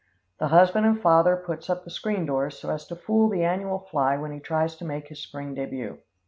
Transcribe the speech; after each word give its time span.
The 0.39 0.47
husband 0.47 0.87
and 0.87 0.99
father 0.99 1.35
puts 1.37 1.69
up 1.69 1.83
the 1.83 1.91
screen 1.91 2.25
doors, 2.25 2.57
so 2.57 2.71
as 2.71 2.87
to 2.87 2.95
fool 2.95 3.29
the 3.29 3.43
annual 3.43 3.77
fly 3.77 4.17
when 4.17 4.31
he 4.31 4.39
tries 4.39 4.75
to 4.77 4.83
make 4.83 5.09
his 5.09 5.21
spring 5.21 5.53
debut. 5.53 5.99